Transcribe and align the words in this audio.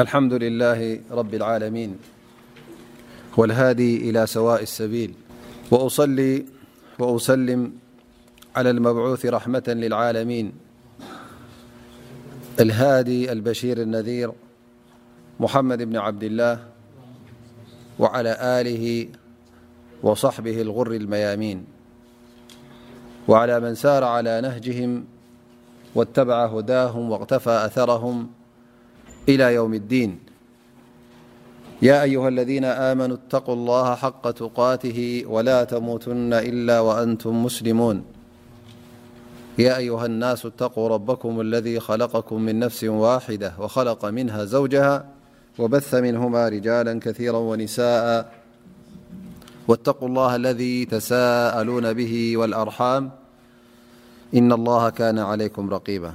الحمد 0.00 0.32
لله 0.34 1.00
رب 1.10 1.34
العالمين 1.34 1.98
والهادي 3.36 4.10
إلى 4.10 4.26
سواء 4.26 4.62
السبيل 4.62 5.14
وأسلم 7.00 7.72
على 8.56 8.70
المبعوث 8.70 9.26
رحمة 9.26 9.62
للعالمين 9.68 10.52
الهادي 12.60 13.32
البشير 13.32 13.82
النذير 13.82 14.32
محمد 15.40 15.82
بن 15.82 15.96
عبد 15.96 16.22
الله 16.22 16.60
وعلى 17.98 18.36
آله 18.60 19.08
وصحبه 20.02 20.60
الغر 20.62 20.92
الميامين 20.92 21.64
وعلى 23.28 23.60
من 23.60 23.74
سار 23.74 24.04
على 24.04 24.40
نهجهم 24.40 25.04
واتبع 25.94 26.46
هداهم 26.46 27.10
واغتفى 27.10 27.50
أثرهم 27.50 28.28
يا 29.28 29.48
أيها 32.02 32.28
الذين 32.28 32.64
آمنوا 32.64 33.16
اتقوا 33.16 33.54
الله 33.54 33.94
حق 33.94 34.22
قاته 34.56 35.24
ولا 35.26 35.64
تموتن 35.64 36.32
إلا 36.32 36.80
وأنتم 36.80 37.44
مسلمونيا 37.44 38.00
أيها 39.58 40.06
الناس 40.06 40.46
اتقوا 40.46 40.88
ربكم 40.88 41.40
الذي 41.40 41.80
خلقكم 41.80 42.40
من 42.42 42.58
نفس 42.58 42.84
واحدة 42.84 43.52
وخلق 43.58 44.04
منها 44.04 44.44
زوجها 44.44 45.04
وبث 45.58 45.94
منهما 45.94 46.48
رجالا 46.48 47.00
كثيرا 47.00 47.38
ونساءا 47.38 48.26
واتقواالله 49.68 50.36
الذي 50.36 50.84
تسالون 50.84 51.92
به 51.92 52.36
والأرحامإن 52.36 53.12
الله 54.52 54.90
كان 54.90 55.18
عليكمرقيبا 55.18 56.14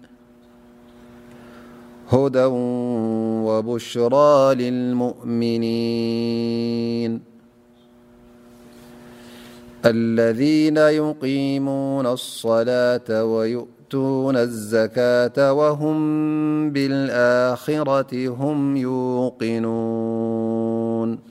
هدى 2.13 2.43
وبشرى 3.45 4.55
للمؤمنين 4.55 7.21
الذين 9.85 10.77
يقيمون 10.77 12.07
الصلاة 12.07 13.25
ويؤتون 13.25 14.37
الزكاة 14.37 15.53
وهم 15.53 15.97
بالآخرة 16.71 18.29
هم 18.33 18.77
يوقنون 18.77 21.30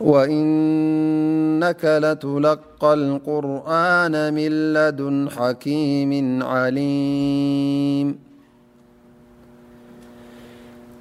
وإنك 0.00 1.80
لتلقى 1.84 2.94
القرآن 2.94 4.34
ملد 4.34 5.28
حكيم 5.32 6.42
عليم 6.42 8.25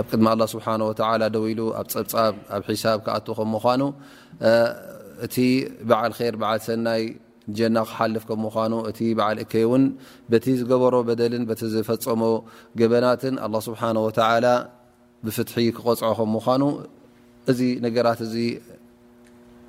ኣብ 0.00 0.08
ድ 0.12 0.14
له 0.40 0.46
ስحه 0.54 0.74
ደው 1.36 1.44
ሉ 1.58 1.68
ኣብ 1.80 1.86
ፀብ 2.12 2.34
ኣብ 2.56 2.62
ሒ 2.68 2.70
ክኣ 3.06 3.28
مኑ 3.52 3.84
እቲ 5.24 5.36
በዓ 5.88 6.50
ሰናይ 6.66 7.02
ጀና 7.58 7.76
ክሓልፍ 7.90 8.24
مኑ 8.44 8.54
እ 8.88 8.92
እ 9.10 9.62
ን 9.82 9.84
ቲ 10.44 10.56
ዝገበሮ 10.60 10.94
ዝፈፀሞ 11.74 12.22
قበናት 12.80 13.22
الله 13.46 13.60
ስحه 13.68 13.90
وع 14.06 14.26
ብፍሒ 15.24 15.56
ክቆፅع 15.76 16.14
مኑ 16.36 16.62
እዚ 17.50 17.60
ራ 18.06 18.08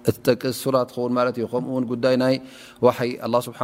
እቲ 0.10 0.18
ጠቅስ 0.32 0.56
ሱራት 0.64 0.90
ከውን 0.96 1.14
ማለት 1.18 1.36
እዩ 1.40 1.46
ከምኡውን 1.54 1.86
ጉዳይ 1.92 2.16
ናይ 2.24 2.36
ዋይ 2.86 3.10
ስብሓ 3.48 3.60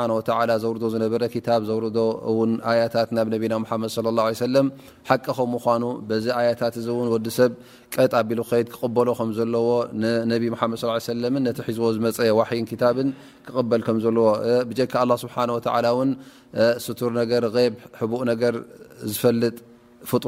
ዘውርዶ 0.64 0.84
ዝነበረ 0.94 1.24
ታ 1.48 1.60
ዘርዶ 1.70 1.98
እውን 2.32 2.52
ኣያታት 2.72 3.10
ናብ 3.18 3.28
ነቢና 3.36 3.54
ድ 4.06 4.08
ለ 4.18 4.20
ه 4.30 4.48
ለም 4.54 4.68
ሓቂ 5.10 5.26
ከምኡ 5.40 5.66
ኑ 5.82 5.86
ዚ 6.26 6.36
ኣያታት 6.40 6.76
እ 6.82 6.86
እውን 6.94 7.08
ወዲሰብ 7.16 7.52
ቀጥ 7.96 8.12
ኣቢሉ 8.22 8.40
ከድ 8.50 8.68
ክቕበሎ 8.76 9.08
ከምዘለዎ 9.20 9.68
ነቢ 10.34 10.44
ድ 10.54 11.18
ለ 11.24 11.34
ነቲ 11.48 11.60
ሒዝቦ 11.68 11.84
ዝመፀ 11.98 12.18
ይ 12.30 12.64
ታብን 12.84 13.10
ክቕበል 13.48 13.82
ከምዘለዎ 13.90 14.28
ብጀካ 14.72 14.94
ስብሓ 15.26 15.36
ን 16.10 16.12
ስቱር 16.86 17.12
ነገር 17.22 17.44
ብ 17.56 17.78
ሕቡእ 18.00 18.22
ነገር 18.32 18.56
ዝፈልጥ 19.14 19.56
ብዛ 20.12 20.22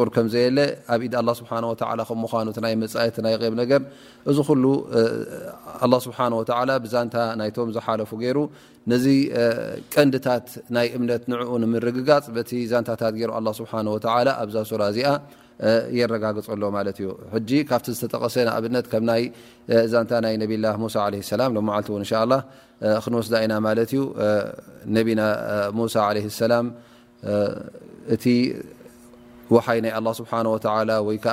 ዝፉ 7.75 8.15
ቀንዲታት 9.93 10.47
ናይ 10.75 10.87
እምነ 10.97 11.11
ኡ 11.51 11.53
ምግጋፅ 11.71 12.25
ዛ 12.35 12.37
ዚ 14.97 14.99
የጋግፀሎዩ 15.97 17.49
ካ 17.69 17.71
ዝጠሰብዛ 17.85 18.35
ላ 18.47 18.51
ስ 23.23 23.25
ኢና 23.39 23.53
ዉሓይ 29.53 29.79
ናይ 29.85 29.91
ه 29.95 30.13
ስሓ 30.19 30.31
ይ 31.15 31.19
ከ 31.25 31.29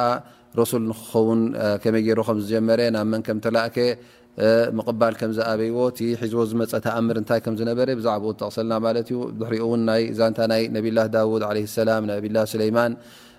ረሱል 0.58 0.82
ንክኸውን 0.88 1.40
ከመይ 1.82 2.02
ገሮ 2.08 2.20
ከዝጀመረ 2.28 2.80
ናብ 2.96 3.06
መን 3.12 3.22
ከም 3.26 3.38
ተላእከ 3.44 3.76
ምቕባል 4.78 5.14
ከም 5.20 5.30
ዝኣበይዎ 5.36 5.76
ሒዝ 6.20 6.34
ዝመፀ 6.50 6.72
ተኣምር 6.86 7.16
ታይ 7.30 7.40
ዝነበረ 7.60 7.88
ዛዕባ 8.06 8.24
ተቕሰልና 8.40 8.72
ማለ 8.86 8.96
ዩ 9.14 9.18
ዝሪ 9.42 9.54
ዛንታ 10.18 10.38
ና 10.52 10.56
ነብላ 10.76 10.98
ዳድ 11.14 11.44
ለ 11.58 11.84
ላ 11.88 11.96
ነብላ 12.10 12.44
ለማን 12.62 12.92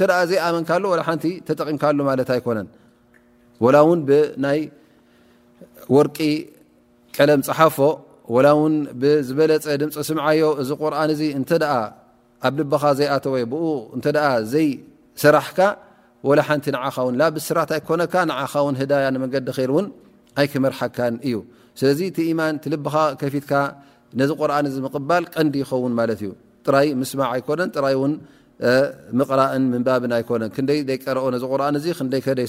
ዘ 3.88 4.72
ወርቂ 5.96 6.18
ቀለም 7.16 7.40
ፀሓፎ 7.48 7.76
ላ 8.46 8.50
ው 8.58 8.60
ብዝበለፀ 9.00 9.64
ድምፂ 9.82 9.96
ስምዓዮ 10.10 10.42
እዚ 10.62 10.70
ቁርን 10.82 11.10
እ 11.26 11.28
ኣብ 12.46 12.54
ልኻ 12.72 12.84
ዘይኣተወ 13.00 13.34
ብ 13.52 13.54
ዘይስራሕካ 14.52 15.58
ሓንቲ 16.48 16.66
ኻ 16.94 17.06
ላ 17.20 17.28
ብስራት 17.36 17.70
ኣይኮነ 17.78 18.02
ዳያ 18.92 19.06
መንዲ 19.24 19.34
እ 19.64 19.84
ኣይክመርካ 20.42 20.96
እዩ 21.28 21.34
ስለዚ 21.80 22.00
ቲማን 22.16 22.54
ልብኻ 22.74 22.94
ፊትካ 23.34 23.52
ነዚ 24.20 24.30
ቁርን 24.40 24.66
ምል 25.10 25.24
ቀንዲ 25.34 25.54
ይኸውን 25.62 25.92
እዩ 26.16 26.30
ጥራይ 26.66 26.88
ምስማዕ 27.00 27.30
ኣኮይ 27.36 27.56
ቕእ 29.30 29.52
ምንባብ 29.72 30.02
ኣኮ 30.18 30.30
ዘይቀረኦዚ 30.88 31.44
ይሰዖ 31.88 32.42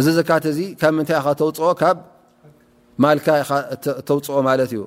እዚ 0.00 0.08
ዘካት 0.18 0.44
እዚ 0.52 0.58
ካብ 0.80 0.94
ይ 0.98 1.04
ተውፅኦ 1.40 1.68
ካብ 1.80 1.96
ማል 3.02 3.18
ተውፅኦ 4.08 4.36
ማ 4.46 4.50
ዩ 4.76 4.82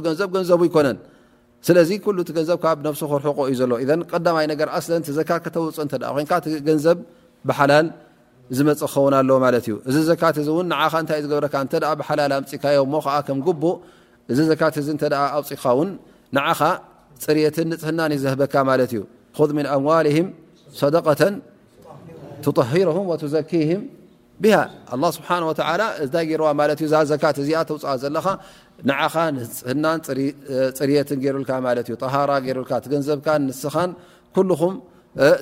ዘ 23.26 23.78
ብሃ 24.44 24.54
ላه 25.02 25.10
ስብሓን 25.16 25.42
ወላ 25.48 25.82
እታ 26.04 26.14
ገርዋ 26.30 26.48
ማለት 26.60 26.78
እዩ 26.82 26.86
እዛ 26.88 26.94
ዘካት 27.10 27.36
እዚኣ 27.42 27.58
ተውፅዋ 27.68 27.92
ዘለኻ 28.02 28.26
ንዓኻ 28.88 29.14
ህናን 29.68 29.98
ፅርየትን 30.78 31.18
ገሩልካ 31.24 31.50
ማለት 31.66 31.86
እዩ 31.90 31.94
ጠሃራ 32.04 32.30
ገሩልካ 32.46 32.72
ትገንዘብካን 32.84 33.40
ንስኻን 33.48 33.90
ኩልኹም 34.36 34.74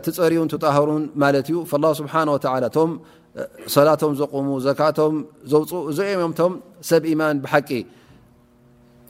ትፀርዩን 0.04 0.48
ትጣሃሩን 0.52 1.04
ማለት 1.22 1.46
እዩ 1.52 1.56
ስብሓ 2.00 2.14
ወ 2.34 2.38
ቶም 2.76 2.90
ሰላቶም 3.74 4.12
ዘቆሙ 4.20 4.48
ዘካቶም 4.66 5.14
ዘውፅኡ 5.52 5.74
እዚኦም 5.92 6.12
እዮምቶም 6.20 6.52
ሰብ 6.90 7.02
ኢማን 7.12 7.36
ብሓቂ 7.44 7.70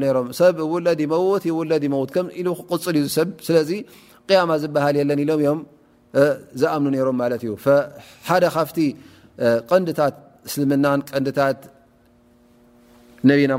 ው 1.21 2.66
ፅል 2.85 3.01
ዩብ 3.79 4.31
ያማ 4.38 4.53
ዝበሃል 4.62 4.97
የለን 4.99 5.21
ኢሎም 5.23 5.40
እም 5.53 5.59
ዝኣምኑ 6.61 6.94
ሮም 7.07 7.16
ማ 7.21 7.27
እዩ 7.37 7.51
ደ 8.42 8.47
ካፍ 8.57 8.71
ቀንዲታት 9.71 10.14
እስልምና 10.49 10.85
ቀንዲታት 11.11 11.59
ነቢና 13.31 13.53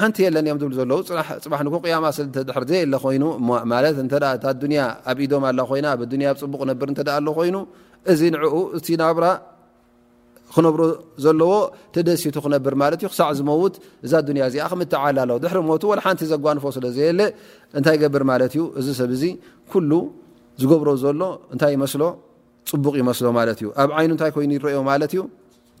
ሓንቲ 0.00 0.16
የለን 0.24 0.44
እዮም 0.48 0.58
ብ 0.68 0.72
ዘለው 0.78 0.98
ፅ 1.08 1.10
ቅያማ 1.84 2.04
ድ 2.34 2.40
ዘየ 2.70 2.82
ይያ 4.68 4.82
ኣብ 5.10 5.18
ኢዶም 5.26 5.44
ኣ 5.50 5.52
ይ 6.24 6.28
ፅቡቅ 6.42 6.60
ኣ 7.16 7.18
ኮይኑ 7.38 7.56
እዚ 8.12 8.20
ንዕኡ 8.34 8.54
እቲ 8.76 8.86
ናብራ 9.02 9.24
ክነብሮ 10.54 10.82
ዘለዎ 11.24 11.52
ተደሲቱ 11.94 12.36
ክነብር 12.44 12.74
ማ 12.80 12.88
ዩ 13.02 13.06
ክሳዕ 13.12 13.28
ዝመውት 13.38 13.74
እዛ 14.06 14.12
ያ 14.40 14.44
እዚኣ 14.50 14.64
ም 14.80 14.82
ትዓላ 14.92 15.18
ድሕሪ 15.44 15.58
ሞቱ 15.70 15.82
ሓንቲ 16.04 16.22
ዘጓንፎ 16.32 16.64
ስለየለ 16.76 17.20
እንታይ 17.78 17.96
ገብር 18.04 18.22
ማለ 18.30 18.42
ዩ 18.58 18.62
እዚ 18.80 18.88
ሰብ 19.00 19.12
ዚ 19.20 19.24
ሉ 19.90 19.92
ዝገብሮ 20.62 20.88
ዘሎ 21.04 21.20
ታይ 21.62 21.72
ይመስ 21.76 21.94
ፅቡቕ 22.72 22.94
ይመስሎ 23.02 23.26
ማዩ 23.38 23.70
ኣብ 23.82 23.88
ይኑ 24.04 24.10
እታይ 24.18 24.30
ይኑ 24.44 24.52
ይዮማዩ 24.72 25.02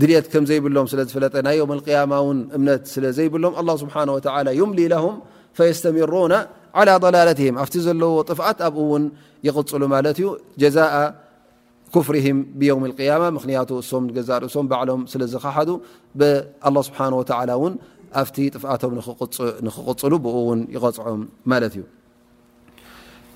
ድልት 0.00 0.26
ከ 0.32 0.44
ዘይብሎም 0.48 0.86
ዝፈለጠ 0.92 1.34
ናይ 1.46 1.58
م 1.70 1.72
القማ 1.76 2.12
እምነ 2.56 2.68
ስዘይብሎም 2.92 3.52
لله 3.58 3.74
ስه 3.82 3.96
و 4.52 4.52
يምሊ 4.60 4.80
ه 5.04 5.06
فيስتምرن 5.56 6.32
على 6.78 6.92
ضላላትه 7.04 7.48
ኣ 7.62 7.64
ዘለዎ 7.86 8.14
ጥፍት 8.30 8.58
ኣብኡ 8.68 8.78
ውን 8.92 9.04
ይغፅሉ 9.46 9.82
ማ 9.92 9.96
ዩ 10.24 10.26
ጀዛء 10.62 10.92
كፍርه 11.94 12.26
ብيም 12.58 12.82
القي 12.90 13.10
ምክን 13.36 13.50
እም 13.62 14.04
ዛሶም 14.28 14.64
ባሎም 14.70 15.00
ስዝሓ 15.12 15.54
له 15.68 16.80
ስنه 16.88 17.14
و 17.20 17.22
ኣ 18.16 18.20
ጥፍቶም 18.56 19.00
ፅሉ 20.00 20.14
ን 20.56 20.60
ይغፅዖም 20.76 21.20
ማ 21.50 21.56
ዩ 21.80 21.84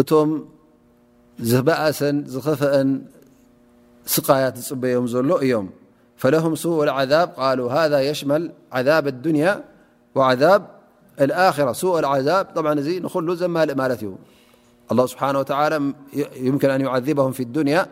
تم 0.00 0.44
زبأس 1.38 2.04
خفأ 2.38 3.02
ثقايات 4.06 4.58
سبيم 4.58 5.04
له 5.06 5.44
يم 5.44 5.70
فلهم 6.16 6.54
سوء 6.54 6.84
العذاب 6.84 7.28
قالوا 7.36 7.72
هذا 7.72 8.00
يشمل 8.00 8.52
عذاب 8.72 9.06
الدنيا 9.08 9.64
وعذاب 10.14 10.66
الآخرة 11.20 11.72
سوء 11.72 11.98
العذاب 11.98 12.44
طبعا 12.54 12.74
نل 12.74 13.36
زمالق 13.36 13.74
مالتي 13.76 14.12
الله 14.92 15.06
سبحانه 15.06 15.38
وتعالى 15.38 15.92
يمكن 16.36 16.70
أن 16.70 16.80
يعذبهم 16.80 17.32
في 17.32 17.42
الدنيا 17.42 17.86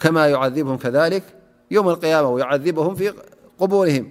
كما 0.00 0.28
يعذبهم 0.28 0.76
كذلك 0.76 1.22
يوم 1.70 1.88
القيامة 1.88 2.28
ويعذبهم 2.28 2.94
في 2.94 3.12
قبورهم 3.58 4.10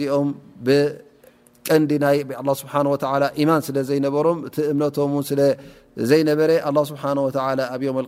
ዞ 0.00 0.30
ዲ 1.90 1.92
ه 2.48 2.54
ስه 2.58 2.64
ማን 3.48 3.60
ስለዘሮም 3.66 4.38
ቲ 4.54 4.58
እምነቶ 4.72 4.96
ዘበረ 6.10 6.50
ه 6.76 6.82
ስه 6.88 6.96
ኣብ 7.04 7.18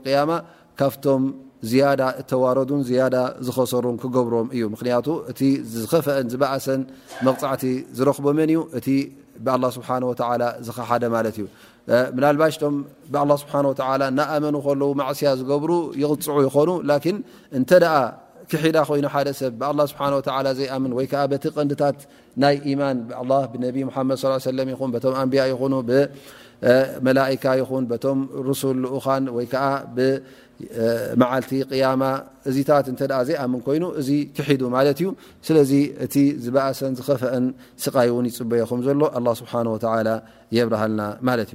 ق 0.05 0.11
ካብቶም 0.81 1.23
ተዋረዱን 2.31 2.81
ዝኸሰሩ 3.47 3.85
ክገብሮም 4.03 4.47
እዩ 4.55 4.65
እቲ 5.31 5.41
ዝፈአን 5.93 6.27
ዝእሰን 6.33 6.81
መقፃዕቲ 7.27 7.65
ዝረክቦ 7.97 8.27
ዩ 8.57 8.59
እቲ 8.79 8.87
ብه 9.45 9.55
ስ 9.77 9.79
ዝሓደ 10.69 11.03
ማ 11.15 11.17
እዩ 11.35 11.45
ናባሽቶ 12.23 12.63
ه 13.13 13.23
ስه 13.43 13.85
ናኣመኑ 14.19 14.57
ማዕስያ 15.01 15.29
ዝገብሩ 15.41 15.71
ይቕፅዑ 16.03 16.39
ይኮኑ 16.47 16.69
ዳ 18.77 18.83
ኮይኑ 18.89 19.07
ደሰብ 19.29 19.61
ስ 19.91 19.93
ዘይምን 20.59 20.93
ወይዓ 20.99 21.13
ቲ 21.43 21.47
ቀንዲታት 21.57 21.99
ናይ 22.43 22.57
ማን 22.81 22.99
ነ 23.63 23.67
ድ 23.71 23.85
ም 23.87 23.91
ኣንያ 25.21 25.43
ይ 25.51 25.55
መላئካ 27.07 27.45
ይኹን 27.61 27.85
ቶም 28.03 28.19
ሱል 28.61 28.83
ኡን 29.05 29.25
ወይ 29.37 29.47
መዓልቲ 31.21 31.51
ያማ 31.83 32.03
እዚታት 32.51 32.87
ዘይኣምን 33.31 33.61
ኮይኑ 33.67 33.85
እዚ 34.01 34.09
ክሒዱ 34.37 34.63
ማለ 34.75 34.87
እዩ 34.95 35.09
ስለዚ 35.49 35.73
እቲ 36.07 36.15
ዝበእሰን 36.45 36.93
ዝኸፈአን 37.01 37.47
ስቃይ 37.87 38.09
ን 38.23 38.25
ይፅበየኹም 38.33 38.81
ዘሎ 38.87 39.11
ስሓ 39.43 39.53
የብርሃልና 40.57 41.03
ማ 41.27 41.39
እዩ 41.49 41.55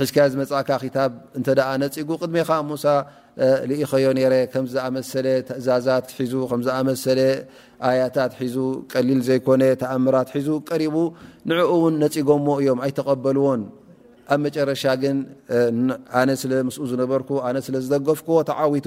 ሕዝካያ 0.00 0.24
ዝመፅእካ 0.32 0.70
ክታብ 0.82 1.12
እንተ 1.38 1.48
ነፂጉ 1.82 2.08
ቅድሜኻ 2.22 2.48
ሙሳ 2.70 2.84
ዝኢኸዮ 3.68 4.08
ነረ 4.18 4.34
ከም 4.52 4.64
ዝኣመሰለ 4.72 5.26
ተእዛዛት 5.48 6.06
ሒዙ 6.18 6.32
ከምዝመሰለ 6.50 7.18
ኣያታት 7.88 8.32
ሒዙ 8.40 8.56
ቀሊል 8.92 9.20
ዘይኮነ 9.28 9.62
ተኣምራት 9.82 10.28
ሒዙ 10.36 10.48
ቀሪቡ 10.70 10.96
ንኡ 11.48 11.60
እውን 11.76 11.94
ነፂጎዎ 12.04 12.46
እዮም 12.62 12.78
ኣይተቀበልዎን 12.86 13.62
ኣብ 14.34 14.38
መጨረሻ 14.46 14.84
ግን 15.02 15.16
ኣነ 16.20 16.30
ስለ 16.42 16.52
ምስ 16.68 16.76
ዝነበርኩ 16.90 17.30
ኣነ 17.48 17.56
ስለ 17.68 17.74
ዝደገፍክዎ 17.86 18.36
ተዓዊቱ 18.50 18.86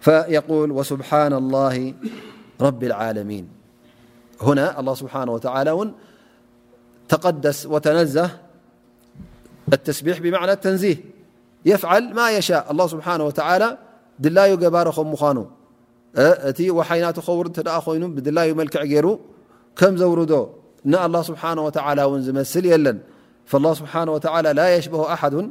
فيقول 0.00 0.70
وسبحان 0.70 1.32
الله 1.32 1.94
رب 2.60 2.84
العالمين 2.84 3.48
هنا 4.42 4.80
الله 4.80 4.94
سبحانه 4.94 5.32
وتعالى 5.32 5.70
ون 5.70 5.92
تقدس 7.08 7.66
وتنزه 7.66 8.30
التسبيح 9.72 10.18
بمعنى 10.18 10.52
اتنزيه 10.52 10.96
يفعل 11.64 12.14
ما 12.14 12.30
يشاء 12.30 12.72
الله 12.72 12.86
سبحانه 12.86 13.24
وتعالى 13.24 13.78
دلاي 14.18 14.52
قبارمانت 14.54 15.46
وحينات 16.70 17.20
خور 17.20 17.50
ين 17.88 18.14
بدلاي 18.14 18.52
ملكع 18.54 18.80
ر 19.00 19.18
كم 19.76 19.96
زور 19.96 20.50
نالله 20.84 21.22
سبحانه 21.22 21.62
وتعالى 21.64 22.02
ن 22.10 22.26
مسل 22.38 22.64
يلن 22.66 22.98
فالله 23.50 23.72
سبحانه 23.74 24.12
وتعالى 24.12 24.52
لا 24.52 24.76
يشبه 24.76 25.12
أحد 25.12 25.50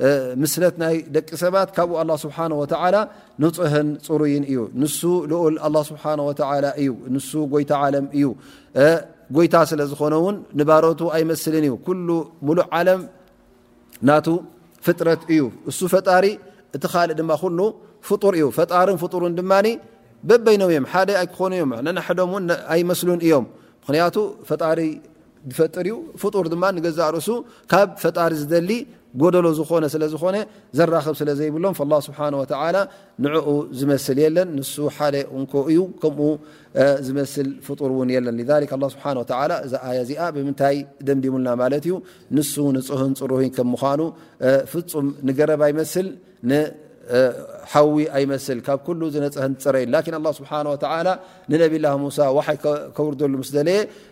ቂ 0.00 0.02
ه 1.28 1.30
ይ 28.32 28.34
ዩ 28.68 28.70
ጎደሎ 29.20 29.46
ዝኾነ 29.58 29.84
ስለ 29.94 30.02
ዝኾነ 30.14 30.36
ዘራኸብ 30.78 31.14
ስለ 31.20 31.30
ዘይብሎም 31.38 31.74
ላ 31.92 31.96
ስብሓ 32.06 32.18
ወተላ 32.40 32.76
ንዕኡ 33.24 33.46
ዝመስል 33.78 34.18
የለን 34.24 34.48
ንሱ 34.58 34.74
ሓደ 34.96 35.16
እንኮእዩ 35.38 35.78
ከምኡ 36.02 36.28
ዝመስል 37.06 37.48
ፍጡር 37.68 37.88
እውን 37.96 38.10
የለን 38.16 38.38
ስብሓ 38.94 39.06
እዛ 39.66 39.72
ኣያ 39.88 39.98
እዚኣ 40.06 40.22
ብምንታይ 40.36 40.76
ደምዲሙልና 41.08 41.48
ማለት 41.62 41.84
እዩ 41.88 41.96
ንሱ 42.38 42.54
ንፅህን 42.76 43.14
ፅርህን 43.22 43.50
ከም 43.56 43.68
ምኳኑ 43.76 44.00
ፍፁም 44.72 45.08
ንገረብ 45.28 45.62
ኣይመስል 45.68 46.06
ንሓዊ 46.50 47.90
ኣይመስል 48.18 48.58
ካብ 48.66 48.78
ኩሉ 48.86 49.00
ዝነፀህን 49.14 49.52
ፅረይ 49.64 49.84
ላን 49.94 50.22
ላ 50.26 50.30
ስብሓ 50.38 50.50
ወተላ 50.74 51.06
ንነብላ 51.52 51.86
ሙሳ 52.04 52.18
ውሓይ 52.36 52.58
ከውርደሉ 52.96 53.32
ምስ 53.42 53.50
ዘለየ 53.56 53.80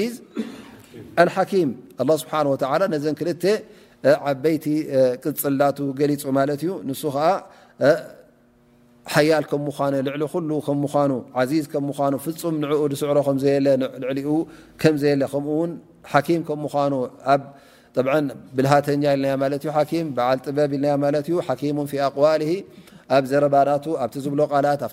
ا 1.19 1.21
له 1.27 1.31
ه 1.33 1.35
ፅላ 1.47 1.47
በ 1.99 2.01
ق 2.01 2.01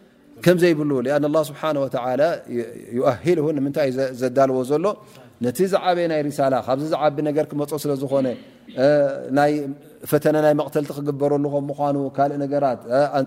ብ 0.45 0.81
እ 3.87 4.15
ዘዳዎ 4.21 4.53
ሎ 5.41 5.41
ነቲ 5.45 5.59
ዝበ 5.73 5.99
ናይ 6.11 6.19
ሪላ 6.25 6.57
ዚ 6.81 6.87
ዝቢ 6.91 7.43
ክመ 7.51 7.61
ስለዝኾነ 7.83 8.27
ፈተ 10.09 10.23
ይ 10.49 10.55
ተቲ 10.75 10.87
ክበረሉ 11.07 11.43
ካእ 12.17 12.29
ራት 12.63 12.81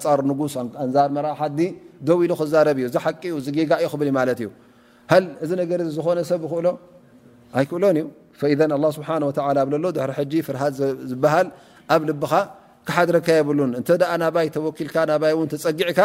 ፃር 0.04 0.20
ጉስ 0.40 0.54
ሓ 1.40 1.48
ደው 2.08 2.18
ኢሉ 2.24 2.32
ክብ 2.40 2.52
ዩ 2.84 2.88
ዝሓቂኡ 2.96 3.34
ዝጋዩ 3.46 3.84
ዩ 4.44 4.48
እ 5.10 5.88
ዝኮነ 5.96 6.18
ሰብ 6.30 6.42
ክእሎ 6.52 6.66
ይክእሎ 7.64 7.84
ዩ 7.98 8.02
ሎ 8.84 8.90
ፍሃ 10.50 10.60
ዝሃል 10.78 11.48
ኣብ 11.94 12.02
ልኻ 12.10 12.32
ክሓድረካ 12.88 13.28
የብ 13.38 13.50
ባይ 14.34 14.48
ተኪል 14.54 14.88
ፀጊዕካ 15.64 15.98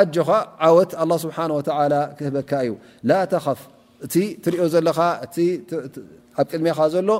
ኣጆኻ 0.00 0.28
ዓወት 0.66 0.90
ኣላ 1.02 1.12
ስብሓ 1.24 1.36
ወተላ 1.58 1.94
ክህበካ 2.18 2.50
እዩ 2.66 2.72
ላ 3.08 3.12
ተኻፍ 3.32 3.60
እቲ 4.06 4.14
ትሪኦ 4.44 4.64
ዘለኻ 4.74 4.98
እቲኣብ 5.24 5.84
ቅድሚኻ 6.50 6.78
ዘሎ 6.94 7.10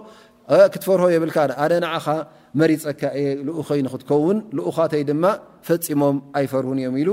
ክትፈርሆ 0.72 1.04
የብልካ 1.14 1.36
ኣነ 1.64 1.72
ንዓኻ 1.84 2.06
መሪፀካ 2.60 3.00
እየ 3.18 3.26
ልኡኸይ 3.46 3.80
ንክትከውን 3.86 4.36
ልኡኻተይ 4.56 5.02
ድማ 5.10 5.24
ፈፂሞም 5.68 6.18
ኣይፈርሁን 6.38 6.78
እዮም 6.82 6.96
ኢሉ 7.02 7.10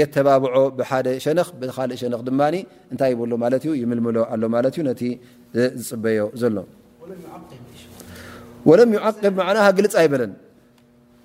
የተባብዖ 0.00 0.52
ብሓደ 0.78 1.06
ሸነኽ 1.24 1.48
ብካልእ 1.60 1.98
ሸነኽ 2.02 2.20
ድማኒ 2.28 2.54
እንታይ 2.92 3.10
ይብሎ 3.14 3.32
ማለት 3.44 3.62
እዩ 3.66 3.72
ይምልምሎ 3.82 4.16
ኣሎ 4.32 4.42
ማለት 4.56 4.74
እዩ 4.76 4.82
ነቲ 4.90 5.02
ዝፅበዮ 5.88 6.20
ዘሎ 6.42 6.56
ወለም 8.68 8.90
ይዓቅብ 8.96 9.32
ማዕና 9.40 9.58
ሃግልፅ 9.66 9.92
ኣይበለን 10.00 10.32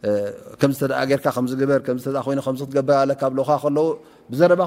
ዘረባ 0.00 1.80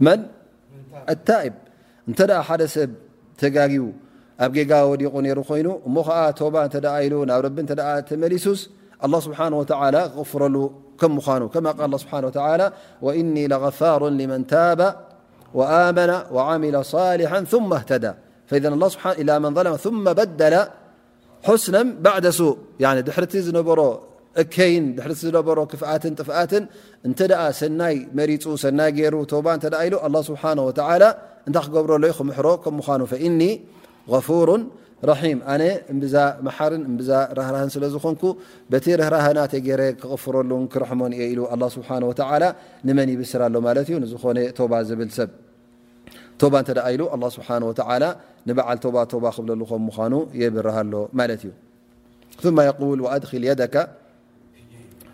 منالتائب 0.00 1.52
انت 2.08 2.22
دأ 2.22 2.40
حد 2.40 2.62
سب 2.64 2.90
تجاق 3.38 3.90
اب 4.40 4.52
جيق 4.52 4.76
وديق 4.82 5.14
نر 5.24 5.38
خين 5.48 5.66
مو 5.92 6.02
تبا 6.40 6.62
نت 6.66 6.76
ل 7.12 7.14
ن 7.28 7.30
رب 7.46 7.56
نت 7.64 7.72
تملسس 8.08 8.60
الله 9.04 9.20
سبحانه 9.26 9.56
وتعالى 9.62 10.02
غفرل 10.18 10.54
كم 11.00 11.12
مان 11.24 11.42
كما 11.54 11.70
قال 11.76 11.84
الله 11.88 11.98
سبحانه 12.04 12.26
وتعالى 12.30 12.66
واني 13.06 13.44
لغفار 13.52 14.00
لمن 14.20 14.40
تاب 14.54 14.80
وآمن 15.58 16.10
وعمل 16.36 16.74
صالحا 16.94 17.38
ثم 17.52 17.70
اهتدى 17.78 18.12
فإذن 18.48 18.72
الله 18.76 18.88
سباإلى 18.94 19.34
من 19.44 19.50
ظلم 19.58 19.74
ثم 19.86 20.04
بدل 20.20 20.54
حسنا 21.46 21.80
بعد 22.08 22.24
سوء 22.38 22.56
يعني 22.84 23.00
دحرت 23.08 23.32
زنبر 23.46 23.78
ይድ 24.38 25.00
ዝሮ 25.24 25.38
ክፍትን 25.72 26.12
ጥፍት 26.20 26.52
እ 27.06 27.08
ሰናይ 27.60 27.96
መፁ 28.18 28.46
ይ 28.88 28.92
ገሩ 28.98 29.14
እታ 31.48 31.58
ክብረሎይ 31.72 32.12
ክምሕሮምኑ 32.18 33.00
ኒ 33.38 33.40
ዛ 36.12 36.14
ር 37.38 37.40
ህ 37.54 37.60
ስዝኮን 37.74 38.14
ቲ 38.84 38.86
ርህራህ 39.00 39.26
ገረ 39.66 39.82
ክቕፍረሉ 40.00 40.50
ክረሕ 40.74 40.90
ኢ 42.84 42.86
መን 42.98 43.08
ይብስሎ 43.14 43.42
ክብ 49.58 49.84
የብሃሎ 50.42 50.92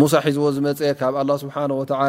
ሙሳ 0.00 0.12
ሒዝዎ 0.24 0.48
ዝመፀ 0.54 0.80
ካብ 1.00 1.14
ስብሓ 1.42 1.56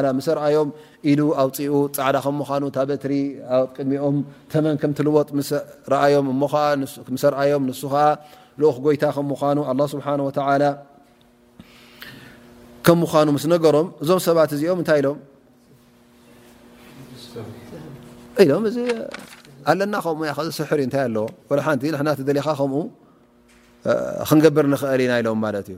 ላ 0.04 0.08
ምሰርኣዮም 0.18 0.70
ኢሉ 1.12 1.20
ኣውፂኡ 1.42 1.74
ፃዕላ 1.98 2.16
ከም 2.26 2.36
ምዃኑ 2.42 2.64
ታበትሪ 2.76 3.14
ኣብ 3.58 3.68
ቅድሚኦም 3.76 4.18
ተመን 4.52 4.76
ከም 4.82 4.92
ትልወጥ 5.00 5.30
ኣዮም 6.06 6.26
እሞ 6.34 6.42
ርኣዮም 7.36 7.64
ንስ 7.70 7.82
ከ 7.94 8.02
ልኡክ 8.64 8.78
ጎይታ 8.88 9.04
ከም 9.18 9.28
ምኑ 9.34 9.60
ስብሓ 9.94 10.08
ከም 12.88 12.98
ምዃኑ 13.04 13.28
ምስ 13.36 13.44
ነገሮም 13.54 13.88
እዞም 14.04 14.20
ሰባት 14.28 14.52
እዚኦም 14.56 14.80
እንታይ 14.82 14.98
ኢሎም 15.02 15.20
ኢሎም 18.44 18.64
እዚ 18.70 18.78
ኣለና 19.72 19.96
ከምኡ 20.06 20.30
ስሕር 20.60 20.80
እዩ 20.86 20.90
ታይ 20.96 21.04
ኣለዎ 21.10 21.26
ሓንቲ 21.68 21.84
ና 22.08 22.18
ደሊኻ 22.30 22.48
ከምኡ 22.60 22.82
ክንገብር 24.32 24.66
ንክእል 24.74 25.02
ኢና 25.06 25.12
ኢሎም 25.22 25.40
ማለት 25.46 25.68
እዩ 25.74 25.78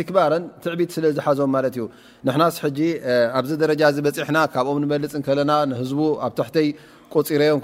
ክባረ 0.09 0.33
ትዕቢት 0.65 0.91
ስለዝሓዞም 0.99 1.55
ዩ 1.81 1.85
ንና 2.31 2.41
ኣብዚ 3.39 3.51
ጃ 3.83 3.91
በሕና 4.07 4.39
ካብኦም 4.55 4.79
ንፅና 5.07 5.51
ህዝ 5.81 5.93
ኣብ 6.29 6.33
ተይ 6.57 6.69
ቆፅሮዮም 7.15 7.59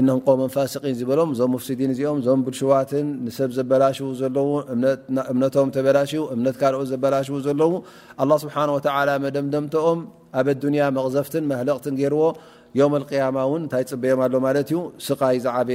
ም 0.06 0.08
ቆመ 0.28 0.40
ፋስን 0.54 0.94
ዝበሎም 1.00 1.28
እዞም 1.34 1.50
ሙፍሲድን 1.54 1.90
እዚኦም 1.94 2.16
እዞም 2.22 2.40
ብልሽዋትን 2.46 3.06
ሰብ 3.36 3.50
ዘበላሽ 3.56 3.98
ለ 4.36 4.38
እምነቶም 5.32 5.68
ተላሽ 5.76 6.12
እምነካኦ 6.34 6.80
ዘላሽ 6.92 7.28
ዘለው 7.46 7.72
ስብሓ 8.44 8.56
መደምደምኦም 9.24 10.00
ኣብ 10.40 10.48
ንያ 10.74 10.84
መቅዘፍትን 10.96 11.44
መለትን 11.52 11.94
ገርዎ 12.00 12.22
ም 12.92 12.94
ያማን 13.22 13.62
ታይ 13.72 13.82
ፅበዮም 13.92 14.20
ኣሎማዩ 14.26 14.72
ስይ 15.08 15.36
ዝዓየ 15.46 15.68